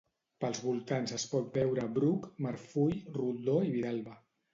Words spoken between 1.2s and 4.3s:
pot veure bruc, marfull, roldor i vidalba.